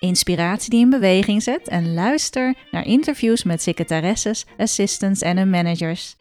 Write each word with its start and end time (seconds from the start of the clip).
inspiratie 0.00 0.70
die 0.70 0.80
in 0.80 0.90
beweging 0.90 1.42
zet 1.42 1.68
en 1.68 1.94
luister 1.94 2.54
naar 2.70 2.86
interviews 2.86 3.42
met 3.42 3.62
secretaresses, 3.62 4.46
assistants 4.56 5.20
en 5.20 5.36
hun 5.36 5.50
managers. 5.50 6.16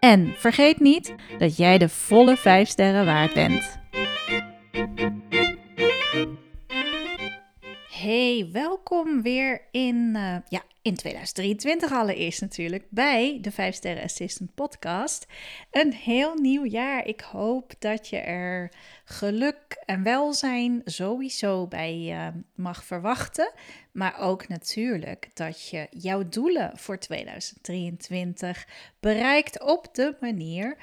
En 0.00 0.34
vergeet 0.36 0.80
niet 0.80 1.14
dat 1.38 1.56
jij 1.56 1.78
de 1.78 1.88
volle 1.88 2.36
5 2.36 2.68
sterren 2.68 3.04
waard 3.04 3.34
bent. 3.34 3.78
Hey, 8.00 8.48
welkom 8.52 9.22
weer 9.22 9.62
in, 9.70 9.96
uh, 10.14 10.36
ja, 10.48 10.62
in 10.82 10.94
2023 10.94 11.92
allereerst 11.92 12.40
natuurlijk 12.40 12.86
bij 12.90 13.38
de 13.40 13.50
5 13.50 13.74
Sterren 13.74 14.02
Assistant 14.02 14.54
podcast. 14.54 15.26
Een 15.70 15.92
heel 15.92 16.34
nieuw 16.34 16.64
jaar. 16.64 17.06
Ik 17.06 17.20
hoop 17.20 17.72
dat 17.78 18.08
je 18.08 18.16
er 18.16 18.72
geluk 19.04 19.82
en 19.84 20.02
welzijn 20.02 20.82
sowieso 20.84 21.66
bij 21.66 21.96
uh, 21.96 22.26
mag 22.54 22.84
verwachten. 22.84 23.52
Maar 23.92 24.18
ook 24.18 24.48
natuurlijk 24.48 25.30
dat 25.34 25.68
je 25.68 25.86
jouw 25.90 26.28
doelen 26.28 26.78
voor 26.78 26.98
2023 26.98 28.66
bereikt 29.00 29.62
op 29.62 29.94
de 29.94 30.16
manier 30.20 30.76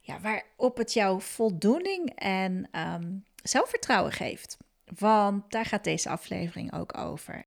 ja, 0.00 0.20
waarop 0.20 0.76
het 0.76 0.92
jou 0.92 1.22
voldoening 1.22 2.10
en 2.14 2.68
um, 2.72 3.24
zelfvertrouwen 3.42 4.12
geeft. 4.12 4.56
Want 4.98 5.50
daar 5.50 5.64
gaat 5.64 5.84
deze 5.84 6.08
aflevering 6.08 6.72
ook 6.72 6.98
over. 6.98 7.44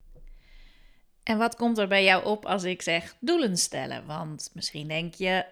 En 1.23 1.37
wat 1.37 1.55
komt 1.55 1.77
er 1.77 1.87
bij 1.87 2.03
jou 2.03 2.25
op 2.25 2.45
als 2.45 2.63
ik 2.63 2.81
zeg 2.81 3.15
doelen 3.19 3.57
stellen? 3.57 4.05
Want 4.05 4.49
misschien 4.53 4.87
denk 4.87 5.13
je, 5.13 5.45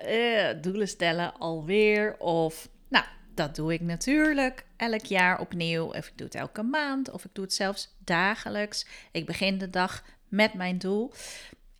uh, 0.55 0.61
doelen 0.61 0.87
stellen 0.87 1.33
alweer. 1.33 2.17
Of, 2.19 2.69
nou, 2.87 3.05
dat 3.33 3.55
doe 3.55 3.73
ik 3.73 3.81
natuurlijk 3.81 4.65
elk 4.77 5.05
jaar 5.05 5.39
opnieuw. 5.39 5.85
Of 5.85 6.07
ik 6.07 6.17
doe 6.17 6.27
het 6.27 6.35
elke 6.35 6.63
maand. 6.63 7.11
Of 7.11 7.25
ik 7.25 7.33
doe 7.33 7.43
het 7.43 7.53
zelfs 7.53 7.95
dagelijks. 8.03 8.85
Ik 9.11 9.25
begin 9.25 9.57
de 9.57 9.69
dag 9.69 10.03
met 10.27 10.53
mijn 10.53 10.77
doel. 10.77 11.11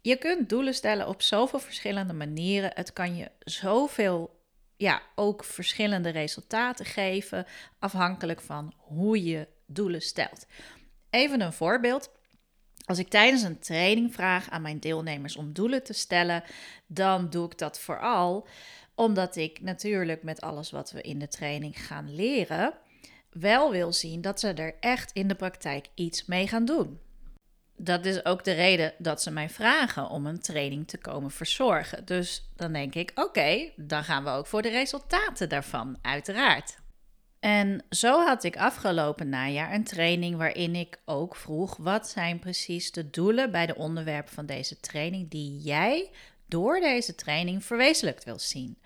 Je 0.02 0.16
kunt 0.16 0.50
doelen 0.50 0.74
stellen 0.74 1.08
op 1.08 1.22
zoveel 1.22 1.60
verschillende 1.60 2.14
manieren. 2.14 2.72
Het 2.74 2.94
kan 2.94 3.16
je 3.16 3.32
zoveel, 3.40 4.40
ja, 4.78 5.02
ook 5.16 5.44
verschillende 5.44 6.10
resultaten 6.10 6.86
geven. 6.86 7.46
Afhankelijk 7.80 8.42
van 8.42 8.74
hoe 8.78 9.24
je 9.24 9.48
doelen 9.66 10.02
stelt. 10.02 10.46
Even 11.10 11.42
een 11.42 11.54
voorbeeld. 11.54 12.10
Als 12.86 13.00
ik 13.00 13.10
tijdens 13.10 13.42
een 13.42 13.60
training 13.60 14.14
vraag 14.14 14.50
aan 14.50 14.62
mijn 14.62 14.80
deelnemers 14.80 15.36
om 15.36 15.54
doelen 15.54 15.84
te 15.84 15.94
stellen, 15.94 16.44
dan 16.88 17.30
doe 17.30 17.46
ik 17.46 17.58
dat 17.58 17.80
vooral 17.80 18.48
omdat 18.96 19.36
ik 19.36 19.62
natuurlijk 19.62 20.24
met 20.24 20.42
alles 20.42 20.72
wat 20.72 20.92
we 20.92 21.02
in 21.02 21.20
de 21.20 21.28
training 21.28 21.86
gaan 21.86 22.16
leren, 22.16 22.74
wel 23.30 23.72
wil 23.72 23.94
zien 23.94 24.22
dat 24.22 24.40
ze 24.40 24.54
er 24.54 24.76
echt 24.80 25.12
in 25.12 25.28
de 25.28 25.36
praktijk 25.36 25.88
iets 25.94 26.26
mee 26.26 26.48
gaan 26.48 26.66
doen. 26.66 27.00
Dat 27.78 28.06
is 28.06 28.26
ook 28.26 28.44
de 28.44 28.52
reden 28.52 28.94
dat 28.98 29.22
ze 29.22 29.32
mij 29.32 29.50
vragen 29.50 30.10
om 30.10 30.26
een 30.26 30.40
training 30.40 30.88
te 30.88 30.98
komen 30.98 31.32
verzorgen. 31.32 32.06
Dus 32.06 32.50
dan 32.56 32.74
denk 32.74 32.96
ik: 32.96 33.12
oké, 33.16 33.72
dan 33.76 34.04
gaan 34.04 34.24
we 34.24 34.30
ook 34.30 34.48
voor 34.48 34.62
de 34.62 34.70
resultaten 34.70 35.50
daarvan, 35.50 35.98
uiteraard. 36.02 36.78
En 37.40 37.84
zo 37.90 38.26
had 38.26 38.44
ik 38.44 38.58
afgelopen 38.58 39.30
najaar 39.30 39.74
een 39.74 39.84
training 39.84 40.38
waarin 40.38 40.76
ik 40.76 41.00
ook 41.06 41.36
vroeg: 41.36 41.78
wat 41.78 42.10
zijn 42.10 42.40
precies 42.40 42.92
de 42.92 43.10
doelen 43.10 43.52
bij 43.52 43.66
de 43.66 43.76
onderwerpen 43.76 44.34
van 44.34 44.46
deze 44.46 44.80
training 44.80 45.30
die 45.30 45.60
jij 45.60 46.10
door 46.48 46.80
deze 46.80 47.16
training 47.16 47.64
verwezenlijkt 47.66 48.24
wil 48.24 48.40
zien? 48.40 48.78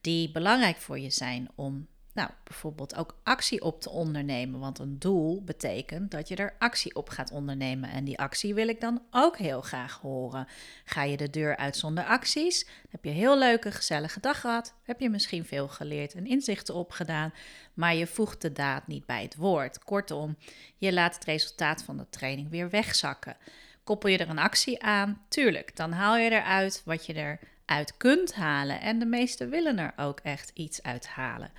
Die 0.00 0.30
belangrijk 0.30 0.76
voor 0.76 0.98
je 0.98 1.10
zijn 1.10 1.48
om 1.54 1.86
nou, 2.14 2.30
bijvoorbeeld 2.44 2.96
ook 2.96 3.16
actie 3.22 3.62
op 3.62 3.80
te 3.80 3.90
ondernemen. 3.90 4.60
Want 4.60 4.78
een 4.78 4.98
doel 4.98 5.42
betekent 5.44 6.10
dat 6.10 6.28
je 6.28 6.36
er 6.36 6.54
actie 6.58 6.94
op 6.94 7.08
gaat 7.08 7.30
ondernemen. 7.30 7.90
En 7.90 8.04
die 8.04 8.18
actie 8.18 8.54
wil 8.54 8.68
ik 8.68 8.80
dan 8.80 9.02
ook 9.10 9.38
heel 9.38 9.60
graag 9.60 9.98
horen. 10.00 10.46
Ga 10.84 11.02
je 11.02 11.16
de 11.16 11.30
deur 11.30 11.56
uit 11.56 11.76
zonder 11.76 12.04
acties? 12.04 12.66
Heb 12.90 13.04
je 13.04 13.10
een 13.10 13.16
heel 13.16 13.38
leuke, 13.38 13.72
gezellige 13.72 14.20
dag 14.20 14.40
gehad? 14.40 14.74
Heb 14.82 15.00
je 15.00 15.10
misschien 15.10 15.44
veel 15.44 15.68
geleerd 15.68 16.14
en 16.14 16.26
inzichten 16.26 16.74
opgedaan? 16.74 17.32
Maar 17.74 17.94
je 17.94 18.06
voegt 18.06 18.40
de 18.40 18.52
daad 18.52 18.86
niet 18.86 19.06
bij 19.06 19.22
het 19.22 19.36
woord. 19.36 19.84
Kortom, 19.84 20.36
je 20.76 20.92
laat 20.92 21.14
het 21.14 21.24
resultaat 21.24 21.82
van 21.82 21.96
de 21.96 22.06
training 22.10 22.50
weer 22.50 22.70
wegzakken. 22.70 23.36
Koppel 23.84 24.08
je 24.08 24.18
er 24.18 24.28
een 24.28 24.38
actie 24.38 24.82
aan? 24.82 25.22
Tuurlijk, 25.28 25.76
dan 25.76 25.92
haal 25.92 26.16
je 26.16 26.30
eruit 26.30 26.82
wat 26.84 27.06
je 27.06 27.12
er 27.12 27.38
uit 27.64 27.96
kunt 27.96 28.34
halen. 28.34 28.80
En 28.80 28.98
de 28.98 29.06
meesten 29.06 29.50
willen 29.50 29.78
er 29.78 29.92
ook 29.96 30.20
echt 30.20 30.50
iets 30.54 30.82
uit 30.82 31.06
halen. 31.06 31.50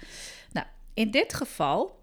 Nou, 0.52 0.68
in 0.94 1.12
dit 1.12 1.34
geval 1.34 2.02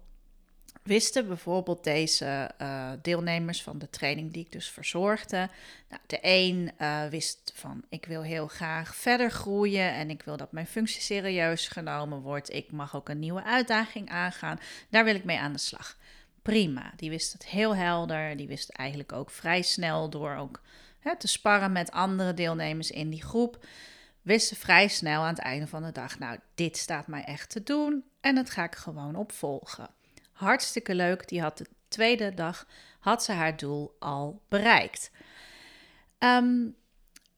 wisten 0.83 1.27
bijvoorbeeld 1.27 1.83
deze 1.83 2.51
uh, 2.61 2.91
deelnemers 3.01 3.63
van 3.63 3.79
de 3.79 3.89
training 3.89 4.33
die 4.33 4.45
ik 4.45 4.51
dus 4.51 4.69
verzorgde. 4.69 5.49
Nou, 5.89 6.01
de 6.07 6.17
een 6.21 6.71
uh, 6.81 7.05
wist 7.05 7.51
van 7.55 7.83
ik 7.89 8.05
wil 8.05 8.21
heel 8.21 8.47
graag 8.47 8.95
verder 8.95 9.31
groeien 9.31 9.93
en 9.93 10.09
ik 10.09 10.23
wil 10.23 10.37
dat 10.37 10.51
mijn 10.51 10.67
functie 10.67 11.01
serieus 11.01 11.67
genomen 11.67 12.21
wordt. 12.21 12.53
Ik 12.53 12.71
mag 12.71 12.95
ook 12.95 13.09
een 13.09 13.19
nieuwe 13.19 13.43
uitdaging 13.43 14.09
aangaan. 14.09 14.59
Daar 14.89 15.03
wil 15.03 15.15
ik 15.15 15.23
mee 15.23 15.39
aan 15.39 15.53
de 15.53 15.59
slag. 15.59 15.97
Prima, 16.41 16.93
die 16.95 17.09
wist 17.09 17.33
het 17.33 17.45
heel 17.45 17.75
helder. 17.75 18.37
Die 18.37 18.47
wist 18.47 18.69
eigenlijk 18.69 19.11
ook 19.11 19.29
vrij 19.29 19.61
snel 19.61 20.09
door 20.09 20.35
ook 20.35 20.61
hè, 20.99 21.17
te 21.17 21.27
sparren 21.27 21.71
met 21.71 21.91
andere 21.91 22.33
deelnemers 22.33 22.91
in 22.91 23.09
die 23.09 23.23
groep 23.23 23.65
wisten 24.21 24.57
vrij 24.57 24.87
snel 24.87 25.21
aan 25.21 25.33
het 25.33 25.39
einde 25.39 25.67
van 25.67 25.83
de 25.83 25.91
dag: 25.91 26.19
Nou, 26.19 26.39
dit 26.55 26.77
staat 26.77 27.07
mij 27.07 27.23
echt 27.23 27.49
te 27.49 27.63
doen 27.63 28.03
en 28.19 28.35
dat 28.35 28.49
ga 28.49 28.63
ik 28.63 28.75
gewoon 28.75 29.15
opvolgen. 29.15 29.89
Hartstikke 30.31 30.95
leuk. 30.95 31.27
Die 31.27 31.41
had 31.41 31.57
de 31.57 31.67
tweede 31.87 32.33
dag 32.33 32.67
had 32.99 33.23
ze 33.23 33.31
haar 33.31 33.57
doel 33.57 33.95
al 33.99 34.41
bereikt. 34.47 35.11
Ehm, 36.17 36.69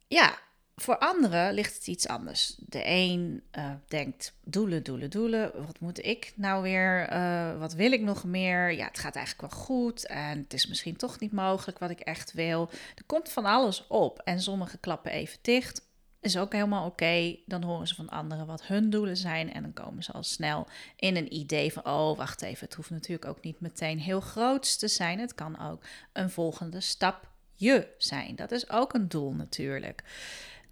ja, 0.07 0.37
voor 0.75 0.97
anderen 0.97 1.53
ligt 1.53 1.75
het 1.75 1.87
iets 1.87 2.07
anders. 2.07 2.55
De 2.59 2.81
een 2.85 3.43
uh, 3.57 3.71
denkt: 3.87 4.33
doelen, 4.43 4.83
doelen, 4.83 5.09
doelen. 5.09 5.65
Wat 5.65 5.79
moet 5.79 6.05
ik 6.05 6.33
nou 6.35 6.61
weer? 6.61 7.13
Uh, 7.13 7.59
wat 7.59 7.73
wil 7.73 7.91
ik 7.91 8.01
nog 8.01 8.23
meer? 8.23 8.71
Ja, 8.71 8.87
het 8.87 8.99
gaat 8.99 9.15
eigenlijk 9.15 9.53
wel 9.53 9.61
goed. 9.61 10.05
En 10.05 10.37
het 10.37 10.53
is 10.53 10.67
misschien 10.67 10.95
toch 10.95 11.19
niet 11.19 11.31
mogelijk 11.31 11.79
wat 11.79 11.89
ik 11.89 11.99
echt 11.99 12.33
wil. 12.33 12.69
Er 12.95 13.03
komt 13.05 13.29
van 13.29 13.45
alles 13.45 13.87
op. 13.87 14.19
En 14.19 14.41
sommige 14.41 14.77
klappen 14.77 15.11
even 15.11 15.37
dicht 15.41 15.81
is 16.21 16.37
ook 16.37 16.53
helemaal 16.53 16.85
oké. 16.85 17.35
Dan 17.45 17.63
horen 17.63 17.87
ze 17.87 17.95
van 17.95 18.09
anderen 18.09 18.45
wat 18.45 18.65
hun 18.65 18.89
doelen 18.89 19.17
zijn. 19.17 19.53
En 19.53 19.61
dan 19.61 19.73
komen 19.73 20.03
ze 20.03 20.11
al 20.11 20.23
snel 20.23 20.67
in 20.95 21.15
een 21.15 21.33
idee 21.33 21.73
van: 21.73 21.85
oh, 21.85 22.17
wacht 22.17 22.41
even. 22.41 22.65
Het 22.65 22.75
hoeft 22.75 22.89
natuurlijk 22.89 23.29
ook 23.29 23.43
niet 23.43 23.59
meteen 23.59 23.99
heel 23.99 24.21
groot 24.21 24.79
te 24.79 24.87
zijn. 24.87 25.19
Het 25.19 25.35
kan 25.35 25.59
ook 25.59 25.83
een 26.13 26.29
volgende 26.29 26.81
stapje 26.81 27.93
zijn. 27.97 28.35
Dat 28.35 28.51
is 28.51 28.69
ook 28.69 28.93
een 28.93 29.07
doel 29.07 29.33
natuurlijk. 29.33 30.03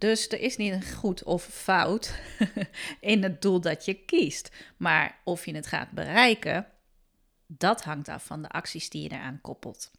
Dus 0.02 0.28
er 0.28 0.40
is 0.40 0.58
niet 0.58 0.74
een 0.74 0.94
goed 0.96 1.24
of 1.24 1.44
fout 1.44 2.14
in 3.00 3.24
het 3.24 3.42
doel 3.42 3.62
dat 3.62 3.86
je 3.86 3.94
kiest. 3.94 4.50
Maar 4.78 5.20
of 5.24 5.46
je 5.46 5.56
het 5.56 5.68
gaat 5.68 5.92
bereiken, 5.92 6.68
dat 7.48 7.84
hangt 7.84 8.08
af 8.08 8.26
van 8.26 8.42
de 8.42 8.50
acties 8.50 8.90
die 8.90 9.04
je 9.04 9.10
eraan 9.10 9.42
koppelt. 9.42 9.92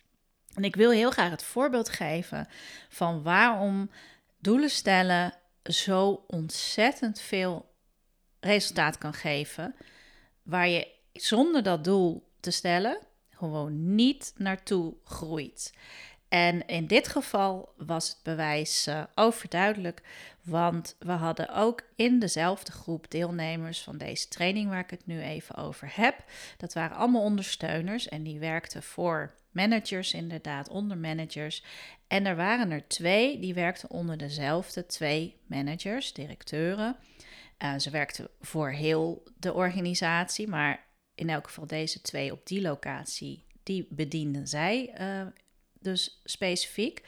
En 0.55 0.65
ik 0.65 0.77
wil 0.77 0.91
heel 0.91 1.11
graag 1.11 1.31
het 1.31 1.43
voorbeeld 1.43 1.89
geven 1.89 2.49
van 2.89 3.23
waarom 3.23 3.91
doelen 4.39 4.71
stellen 4.71 5.35
zo 5.65 6.25
ontzettend 6.27 7.21
veel 7.21 7.75
resultaat 8.41 8.99
kan 8.99 9.15
geven, 9.15 9.75
waar 10.43 10.69
je 10.69 10.89
zonder 11.13 11.63
dat 11.63 11.85
doel 11.85 12.31
te 12.41 12.51
stellen 12.51 12.99
gewoon 13.31 13.95
niet 13.95 14.33
naartoe 14.37 14.95
groeit. 15.05 15.73
En 16.33 16.67
in 16.67 16.87
dit 16.87 17.09
geval 17.09 17.73
was 17.77 18.09
het 18.09 18.19
bewijs 18.23 18.87
uh, 18.89 19.03
overduidelijk, 19.15 20.03
want 20.43 20.97
we 20.99 21.13
hadden 21.13 21.55
ook 21.55 21.83
in 21.97 22.19
dezelfde 22.19 22.73
groep 22.73 23.11
deelnemers 23.11 23.83
van 23.83 23.99
deze 23.99 24.29
training 24.29 24.69
waar 24.69 24.81
ik 24.81 24.91
het 24.91 25.07
nu 25.07 25.21
even 25.21 25.55
over 25.57 25.91
heb. 25.95 26.25
Dat 26.57 26.73
waren 26.73 26.97
allemaal 26.97 27.23
ondersteuners 27.23 28.09
en 28.09 28.23
die 28.23 28.39
werkten 28.39 28.83
voor 28.83 29.35
managers, 29.51 30.13
inderdaad, 30.13 30.69
onder 30.69 30.99
managers. 30.99 31.65
En 32.07 32.27
er 32.27 32.37
waren 32.37 32.71
er 32.71 32.89
twee 32.89 33.39
die 33.39 33.55
werkten 33.55 33.91
onder 33.91 34.17
dezelfde 34.17 34.87
twee 34.87 35.37
managers, 35.47 36.13
directeuren. 36.13 36.97
Uh, 37.59 37.79
ze 37.79 37.91
werkten 37.91 38.29
voor 38.41 38.71
heel 38.71 39.23
de 39.39 39.53
organisatie, 39.53 40.49
maar 40.49 40.87
in 41.15 41.29
elk 41.29 41.47
geval 41.47 41.67
deze 41.67 42.01
twee 42.01 42.33
op 42.33 42.47
die 42.47 42.61
locatie, 42.61 43.45
die 43.63 43.87
bedienden 43.91 44.47
zij 44.47 44.95
uh, 45.01 45.27
dus 45.85 46.21
specifiek. 46.25 47.03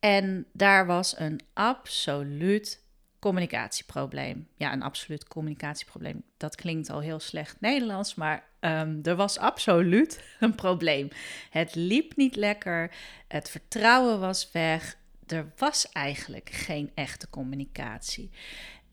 En 0.00 0.46
daar 0.52 0.86
was 0.86 1.18
een 1.18 1.40
absoluut 1.52 2.82
communicatieprobleem. 3.18 4.48
Ja, 4.56 4.72
een 4.72 4.82
absoluut 4.82 5.28
communicatieprobleem. 5.28 6.22
Dat 6.36 6.54
klinkt 6.54 6.90
al 6.90 7.00
heel 7.00 7.20
slecht 7.20 7.60
Nederlands, 7.60 8.14
maar 8.14 8.44
um, 8.60 9.00
er 9.02 9.16
was 9.16 9.38
absoluut 9.38 10.24
een 10.40 10.54
probleem. 10.54 11.08
Het 11.50 11.74
liep 11.74 12.16
niet 12.16 12.36
lekker, 12.36 12.90
het 13.28 13.50
vertrouwen 13.50 14.20
was 14.20 14.52
weg, 14.52 14.96
er 15.26 15.52
was 15.56 15.88
eigenlijk 15.92 16.50
geen 16.50 16.90
echte 16.94 17.30
communicatie. 17.30 18.30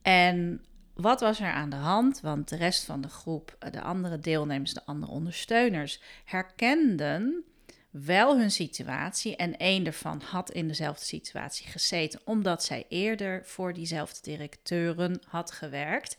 En 0.01 0.65
wat 0.93 1.21
was 1.21 1.39
er 1.39 1.51
aan 1.51 1.69
de 1.69 1.75
hand? 1.75 2.21
Want 2.21 2.49
de 2.49 2.55
rest 2.55 2.85
van 2.85 3.01
de 3.01 3.09
groep, 3.09 3.57
de 3.71 3.81
andere 3.81 4.19
deelnemers, 4.19 4.73
de 4.73 4.85
andere 4.85 5.11
ondersteuners, 5.11 6.01
herkenden 6.25 7.43
wel 7.91 8.37
hun 8.37 8.51
situatie. 8.51 9.35
En 9.35 9.57
één 9.57 9.83
daarvan 9.83 10.21
had 10.25 10.51
in 10.51 10.67
dezelfde 10.67 11.05
situatie 11.05 11.67
gezeten, 11.67 12.19
omdat 12.23 12.63
zij 12.63 12.85
eerder 12.89 13.41
voor 13.45 13.73
diezelfde 13.73 14.19
directeuren 14.21 15.21
had 15.27 15.51
gewerkt. 15.51 16.17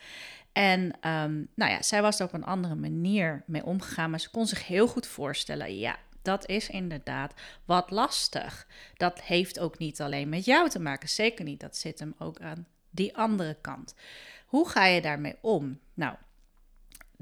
En 0.52 0.82
um, 0.82 1.48
nou 1.54 1.70
ja, 1.70 1.82
zij 1.82 2.02
was 2.02 2.20
er 2.20 2.26
op 2.26 2.32
een 2.32 2.44
andere 2.44 2.74
manier 2.74 3.42
mee 3.46 3.64
omgegaan, 3.64 4.10
maar 4.10 4.20
ze 4.20 4.30
kon 4.30 4.46
zich 4.46 4.66
heel 4.66 4.88
goed 4.88 5.06
voorstellen: 5.06 5.78
ja, 5.78 5.96
dat 6.22 6.48
is 6.48 6.68
inderdaad 6.68 7.34
wat 7.64 7.90
lastig. 7.90 8.66
Dat 8.96 9.20
heeft 9.20 9.58
ook 9.58 9.78
niet 9.78 10.00
alleen 10.00 10.28
met 10.28 10.44
jou 10.44 10.68
te 10.68 10.80
maken, 10.80 11.08
zeker 11.08 11.44
niet. 11.44 11.60
Dat 11.60 11.76
zit 11.76 11.98
hem 11.98 12.14
ook 12.18 12.40
aan 12.40 12.66
die 12.90 13.16
andere 13.16 13.56
kant. 13.60 13.94
Hoe 14.46 14.68
ga 14.68 14.86
je 14.86 15.00
daarmee 15.00 15.36
om? 15.40 15.80
Nou, 15.94 16.14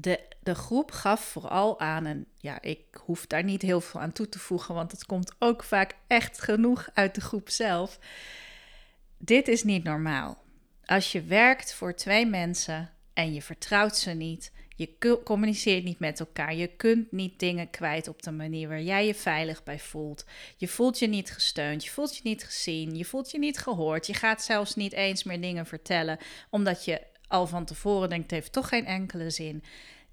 de, 0.01 0.19
de 0.39 0.55
groep 0.55 0.91
gaf 0.91 1.21
vooral 1.21 1.79
aan, 1.79 2.05
en 2.05 2.25
ja, 2.37 2.61
ik 2.61 2.79
hoef 3.03 3.27
daar 3.27 3.43
niet 3.43 3.61
heel 3.61 3.81
veel 3.81 4.01
aan 4.01 4.11
toe 4.11 4.29
te 4.29 4.39
voegen, 4.39 4.75
want 4.75 4.91
het 4.91 5.05
komt 5.05 5.35
ook 5.39 5.63
vaak 5.63 5.95
echt 6.07 6.41
genoeg 6.41 6.89
uit 6.93 7.15
de 7.15 7.21
groep 7.21 7.49
zelf. 7.49 7.99
Dit 9.17 9.47
is 9.47 9.63
niet 9.63 9.83
normaal. 9.83 10.43
Als 10.85 11.11
je 11.11 11.23
werkt 11.23 11.73
voor 11.73 11.95
twee 11.95 12.25
mensen 12.25 12.89
en 13.13 13.33
je 13.33 13.41
vertrouwt 13.41 13.97
ze 13.97 14.11
niet, 14.11 14.51
je 14.75 15.19
communiceert 15.23 15.83
niet 15.83 15.99
met 15.99 16.19
elkaar, 16.19 16.55
je 16.55 16.67
kunt 16.67 17.11
niet 17.11 17.39
dingen 17.39 17.69
kwijt 17.69 18.07
op 18.07 18.21
de 18.21 18.31
manier 18.31 18.67
waar 18.67 18.81
jij 18.81 19.05
je 19.05 19.15
veilig 19.15 19.63
bij 19.63 19.79
voelt. 19.79 20.25
Je 20.57 20.67
voelt 20.67 20.99
je 20.99 21.07
niet 21.07 21.31
gesteund, 21.31 21.83
je 21.83 21.89
voelt 21.89 22.15
je 22.15 22.21
niet 22.23 22.43
gezien, 22.43 22.97
je 22.97 23.05
voelt 23.05 23.31
je 23.31 23.39
niet 23.39 23.57
gehoord. 23.57 24.07
Je 24.07 24.13
gaat 24.13 24.43
zelfs 24.43 24.75
niet 24.75 24.93
eens 24.93 25.23
meer 25.23 25.41
dingen 25.41 25.65
vertellen, 25.65 26.17
omdat 26.49 26.85
je 26.85 27.01
al 27.27 27.47
van 27.47 27.65
tevoren 27.65 28.09
denkt, 28.09 28.23
het 28.23 28.31
heeft 28.31 28.51
toch 28.51 28.67
geen 28.67 28.85
enkele 28.85 29.29
zin. 29.29 29.63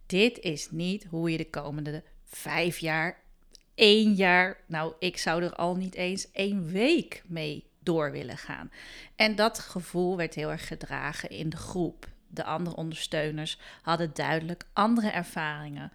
Dit 0.09 0.39
is 0.39 0.71
niet 0.71 1.07
hoe 1.11 1.31
je 1.31 1.37
de 1.37 1.51
komende 1.51 2.03
vijf 2.25 2.79
jaar, 2.79 3.21
één 3.75 4.13
jaar, 4.15 4.57
nou, 4.67 4.95
ik 4.99 5.19
zou 5.19 5.43
er 5.43 5.55
al 5.55 5.77
niet 5.77 5.95
eens 5.95 6.31
één 6.31 6.67
week 6.67 7.23
mee 7.27 7.65
door 7.83 8.13
willen 8.13 8.37
gaan. 8.37 8.71
En 9.17 9.37
dat 9.37 9.59
gevoel 9.59 10.17
werd 10.17 10.35
heel 10.35 10.51
erg 10.51 10.67
gedragen 10.67 11.31
in 11.31 11.49
de 11.49 11.57
groep. 11.57 12.09
De 12.29 12.45
andere 12.45 12.77
ondersteuners 12.77 13.59
hadden 13.83 14.11
duidelijk 14.15 14.65
andere 14.73 15.09
ervaringen. 15.09 15.93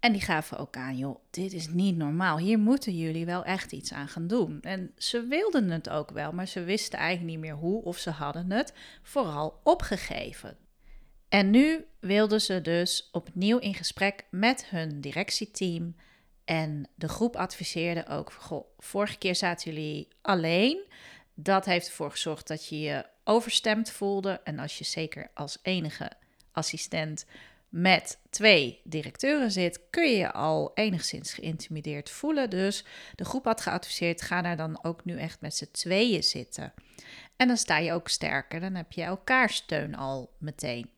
En 0.00 0.12
die 0.12 0.22
gaven 0.22 0.58
ook 0.58 0.76
aan, 0.76 0.96
joh, 0.96 1.18
dit 1.30 1.52
is 1.52 1.68
niet 1.68 1.96
normaal. 1.96 2.38
Hier 2.38 2.58
moeten 2.58 2.96
jullie 2.96 3.26
wel 3.26 3.44
echt 3.44 3.72
iets 3.72 3.92
aan 3.92 4.08
gaan 4.08 4.26
doen. 4.26 4.60
En 4.62 4.92
ze 4.96 5.26
wilden 5.26 5.70
het 5.70 5.88
ook 5.88 6.10
wel, 6.10 6.32
maar 6.32 6.48
ze 6.48 6.64
wisten 6.64 6.98
eigenlijk 6.98 7.30
niet 7.30 7.40
meer 7.40 7.54
hoe 7.54 7.82
of 7.82 7.98
ze 7.98 8.10
hadden 8.10 8.50
het 8.50 8.72
vooral 9.02 9.60
opgegeven. 9.62 10.56
En 11.34 11.50
nu 11.50 11.84
wilden 12.00 12.40
ze 12.40 12.60
dus 12.60 13.08
opnieuw 13.12 13.58
in 13.58 13.74
gesprek 13.74 14.24
met 14.30 14.66
hun 14.66 15.00
directieteam. 15.00 15.96
En 16.44 16.88
de 16.94 17.08
groep 17.08 17.36
adviseerde 17.36 18.06
ook: 18.06 18.32
goh, 18.32 18.66
vorige 18.78 19.18
keer 19.18 19.34
zaten 19.34 19.72
jullie 19.72 20.08
alleen. 20.22 20.84
Dat 21.34 21.64
heeft 21.64 21.86
ervoor 21.86 22.10
gezorgd 22.10 22.46
dat 22.48 22.68
je 22.68 22.80
je 22.80 23.06
overstemd 23.24 23.90
voelde. 23.90 24.40
En 24.44 24.58
als 24.58 24.78
je 24.78 24.84
zeker 24.84 25.30
als 25.34 25.58
enige 25.62 26.10
assistent 26.52 27.26
met 27.68 28.18
twee 28.30 28.80
directeuren 28.84 29.50
zit, 29.50 29.80
kun 29.90 30.10
je 30.10 30.16
je 30.16 30.32
al 30.32 30.70
enigszins 30.74 31.32
geïntimideerd 31.32 32.10
voelen. 32.10 32.50
Dus 32.50 32.84
de 33.14 33.24
groep 33.24 33.44
had 33.44 33.60
geadviseerd: 33.60 34.22
ga 34.22 34.42
daar 34.42 34.56
dan 34.56 34.84
ook 34.84 35.04
nu 35.04 35.18
echt 35.18 35.40
met 35.40 35.56
z'n 35.56 35.70
tweeën 35.72 36.22
zitten. 36.22 36.72
En 37.36 37.48
dan 37.48 37.56
sta 37.56 37.78
je 37.78 37.92
ook 37.92 38.08
sterker, 38.08 38.60
dan 38.60 38.74
heb 38.74 38.92
je 38.92 39.02
elkaar 39.02 39.50
steun 39.50 39.94
al 39.94 40.30
meteen. 40.38 40.93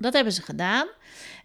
Dat 0.00 0.12
hebben 0.12 0.32
ze 0.32 0.42
gedaan. 0.42 0.88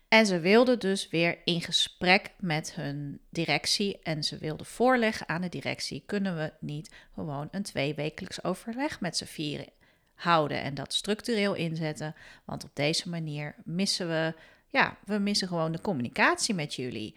En 0.07 0.25
ze 0.25 0.39
wilden 0.39 0.79
dus 0.79 1.09
weer 1.09 1.37
in 1.43 1.61
gesprek 1.61 2.31
met 2.39 2.73
hun 2.73 3.19
directie. 3.29 3.99
En 4.03 4.23
ze 4.23 4.37
wilden 4.37 4.65
voorleggen 4.65 5.29
aan 5.29 5.41
de 5.41 5.49
directie: 5.49 6.03
kunnen 6.05 6.37
we 6.37 6.53
niet 6.59 6.91
gewoon 7.13 7.47
een 7.51 7.63
tweewekelijks 7.63 8.43
overleg 8.43 8.99
met 8.99 9.17
z'n 9.17 9.25
vieren 9.25 9.67
houden 10.15 10.61
en 10.61 10.73
dat 10.73 10.93
structureel 10.93 11.53
inzetten? 11.53 12.15
Want 12.45 12.63
op 12.63 12.69
deze 12.73 13.09
manier 13.09 13.55
missen 13.63 14.07
we, 14.07 14.33
ja, 14.67 14.97
we 15.05 15.17
missen 15.17 15.47
gewoon 15.47 15.71
de 15.71 15.81
communicatie 15.81 16.55
met 16.55 16.75
jullie. 16.75 17.15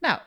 Nou, 0.00 0.20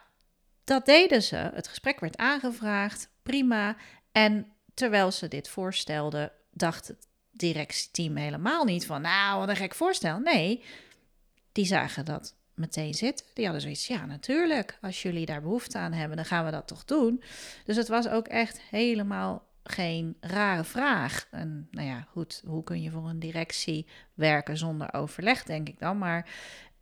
dat 0.63 0.85
deden 0.85 1.23
ze. 1.23 1.35
Het 1.35 1.67
gesprek 1.67 1.99
werd 1.99 2.17
aangevraagd, 2.17 3.09
prima. 3.23 3.75
En 4.11 4.51
terwijl 4.73 5.11
ze 5.11 5.27
dit 5.27 5.49
voorstelden, 5.49 6.31
dacht 6.51 6.87
het 6.87 7.06
directieteam 7.39 8.15
helemaal 8.15 8.65
niet 8.65 8.85
van, 8.85 9.01
nou, 9.01 9.39
wat 9.39 9.49
een 9.49 9.55
gek 9.55 9.75
voorstel. 9.75 10.19
Nee, 10.19 10.63
die 11.51 11.65
zagen 11.65 12.05
dat 12.05 12.35
meteen 12.53 12.93
zitten. 12.93 13.25
Die 13.33 13.43
hadden 13.43 13.61
zoiets, 13.61 13.87
ja, 13.87 14.05
natuurlijk. 14.05 14.77
Als 14.81 15.01
jullie 15.01 15.25
daar 15.25 15.41
behoefte 15.41 15.77
aan 15.77 15.93
hebben, 15.93 16.17
dan 16.17 16.25
gaan 16.25 16.45
we 16.45 16.51
dat 16.51 16.67
toch 16.67 16.85
doen. 16.85 17.23
Dus 17.65 17.75
het 17.75 17.87
was 17.87 18.07
ook 18.07 18.27
echt 18.27 18.61
helemaal 18.61 19.45
geen 19.63 20.17
rare 20.19 20.63
vraag. 20.63 21.27
En 21.31 21.67
nou 21.71 21.87
ja, 21.87 22.07
goed, 22.11 22.41
hoe 22.45 22.63
kun 22.63 22.81
je 22.81 22.91
voor 22.91 23.09
een 23.09 23.19
directie 23.19 23.87
werken 24.13 24.57
zonder 24.57 24.93
overleg, 24.93 25.43
denk 25.43 25.67
ik 25.67 25.79
dan. 25.79 25.97
Maar 25.97 26.29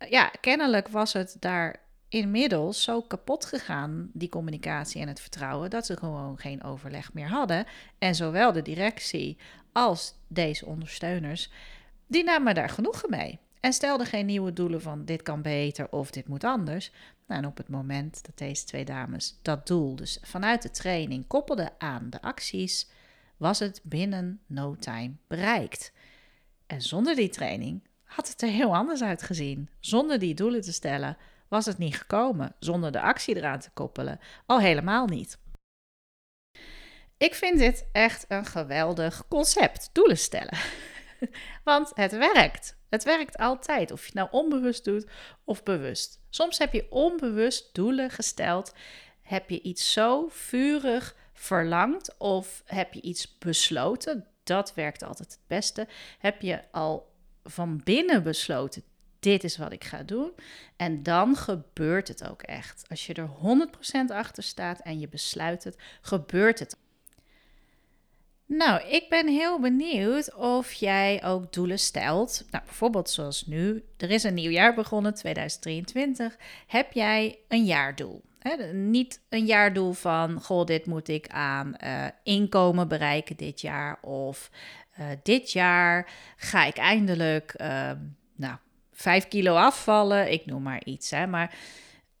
ja, 0.08 0.32
kennelijk 0.40 0.88
was 0.88 1.12
het 1.12 1.36
daar 1.40 1.84
inmiddels 2.08 2.82
zo 2.82 3.02
kapot 3.02 3.44
gegaan, 3.44 4.10
die 4.12 4.28
communicatie 4.28 5.00
en 5.00 5.08
het 5.08 5.20
vertrouwen, 5.20 5.70
dat 5.70 5.86
ze 5.86 5.96
gewoon 5.96 6.38
geen 6.38 6.62
overleg 6.62 7.12
meer 7.12 7.28
hadden. 7.28 7.66
En 7.98 8.14
zowel 8.14 8.52
de 8.52 8.62
directie 8.62 9.38
als 9.76 10.14
deze 10.28 10.66
ondersteuners, 10.66 11.50
die 12.06 12.24
namen 12.24 12.54
daar 12.54 12.68
genoegen 12.68 13.10
mee. 13.10 13.38
En 13.60 13.72
stelden 13.72 14.06
geen 14.06 14.26
nieuwe 14.26 14.52
doelen 14.52 14.82
van 14.82 15.04
dit 15.04 15.22
kan 15.22 15.42
beter 15.42 15.90
of 15.90 16.10
dit 16.10 16.28
moet 16.28 16.44
anders. 16.44 16.92
Nou, 17.26 17.42
en 17.42 17.48
op 17.48 17.56
het 17.56 17.68
moment 17.68 18.24
dat 18.24 18.38
deze 18.38 18.64
twee 18.64 18.84
dames 18.84 19.38
dat 19.42 19.66
doel 19.66 19.96
dus 19.96 20.18
vanuit 20.22 20.62
de 20.62 20.70
training 20.70 21.26
koppelden 21.26 21.72
aan 21.78 22.10
de 22.10 22.22
acties, 22.22 22.88
was 23.36 23.58
het 23.58 23.80
binnen 23.82 24.40
no 24.46 24.76
time 24.76 25.14
bereikt. 25.26 25.92
En 26.66 26.82
zonder 26.82 27.14
die 27.14 27.28
training 27.28 27.82
had 28.04 28.28
het 28.28 28.42
er 28.42 28.48
heel 28.48 28.76
anders 28.76 29.02
uitgezien. 29.02 29.68
Zonder 29.80 30.18
die 30.18 30.34
doelen 30.34 30.60
te 30.60 30.72
stellen 30.72 31.16
was 31.48 31.66
het 31.66 31.78
niet 31.78 31.96
gekomen. 31.96 32.54
Zonder 32.58 32.92
de 32.92 33.00
actie 33.00 33.36
eraan 33.36 33.60
te 33.60 33.70
koppelen, 33.74 34.20
al 34.46 34.60
helemaal 34.60 35.06
niet. 35.06 35.38
Ik 37.18 37.34
vind 37.34 37.58
dit 37.58 37.86
echt 37.92 38.24
een 38.28 38.44
geweldig 38.44 39.28
concept, 39.28 39.90
doelen 39.92 40.18
stellen. 40.18 40.58
Want 41.64 41.92
het 41.94 42.12
werkt. 42.12 42.76
Het 42.88 43.04
werkt 43.04 43.36
altijd, 43.36 43.90
of 43.90 44.00
je 44.00 44.06
het 44.06 44.14
nou 44.14 44.28
onbewust 44.30 44.84
doet 44.84 45.06
of 45.44 45.62
bewust. 45.62 46.20
Soms 46.30 46.58
heb 46.58 46.72
je 46.72 46.86
onbewust 46.90 47.74
doelen 47.74 48.10
gesteld. 48.10 48.74
Heb 49.22 49.50
je 49.50 49.62
iets 49.62 49.92
zo 49.92 50.28
vurig 50.30 51.16
verlangd 51.32 52.14
of 52.18 52.62
heb 52.64 52.94
je 52.94 53.00
iets 53.00 53.38
besloten? 53.38 54.26
Dat 54.44 54.74
werkt 54.74 55.02
altijd 55.02 55.32
het 55.32 55.46
beste. 55.46 55.88
Heb 56.18 56.40
je 56.40 56.62
al 56.70 57.14
van 57.44 57.80
binnen 57.84 58.22
besloten, 58.22 58.82
dit 59.18 59.44
is 59.44 59.56
wat 59.56 59.72
ik 59.72 59.84
ga 59.84 60.02
doen. 60.02 60.32
En 60.76 61.02
dan 61.02 61.36
gebeurt 61.36 62.08
het 62.08 62.28
ook 62.28 62.42
echt. 62.42 62.84
Als 62.88 63.06
je 63.06 63.14
er 63.14 63.28
100% 64.10 64.14
achter 64.14 64.42
staat 64.42 64.80
en 64.80 65.00
je 65.00 65.08
besluit 65.08 65.64
het, 65.64 65.76
gebeurt 66.00 66.58
het. 66.58 66.76
Nou, 68.46 68.88
ik 68.88 69.08
ben 69.08 69.28
heel 69.28 69.60
benieuwd 69.60 70.34
of 70.34 70.72
jij 70.72 71.24
ook 71.24 71.52
doelen 71.52 71.78
stelt. 71.78 72.44
Nou, 72.50 72.64
bijvoorbeeld 72.64 73.10
zoals 73.10 73.46
nu. 73.46 73.84
Er 73.96 74.10
is 74.10 74.22
een 74.22 74.34
nieuw 74.34 74.50
jaar 74.50 74.74
begonnen, 74.74 75.14
2023. 75.14 76.36
Heb 76.66 76.92
jij 76.92 77.38
een 77.48 77.64
jaardoel? 77.64 78.24
niet 78.72 79.20
een 79.28 79.46
jaardoel 79.46 79.92
van, 79.92 80.40
goh, 80.42 80.66
dit 80.66 80.86
moet 80.86 81.08
ik 81.08 81.28
aan 81.28 81.74
uh, 81.84 82.04
inkomen 82.22 82.88
bereiken 82.88 83.36
dit 83.36 83.60
jaar. 83.60 83.98
Of 84.02 84.50
uh, 85.00 85.06
dit 85.22 85.52
jaar 85.52 86.10
ga 86.36 86.64
ik 86.64 86.76
eindelijk, 86.76 87.54
uh, 87.60 87.90
nou, 88.36 88.56
vijf 88.92 89.28
kilo 89.28 89.54
afvallen. 89.54 90.32
Ik 90.32 90.46
noem 90.46 90.62
maar 90.62 90.84
iets, 90.84 91.10
hè. 91.10 91.26
Maar 91.26 91.54